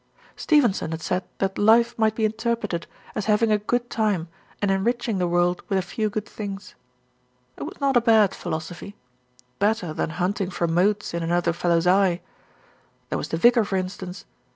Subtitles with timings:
[0.35, 5.19] Stevenson had said that life might be interpreted as having a good time and enriching
[5.19, 6.73] the world with a few good things.
[7.55, 8.95] It was not a bad philosophy;
[9.59, 12.21] better than hunting for motes in another fellow's eye.
[13.09, 14.25] There was the vicar, for instance.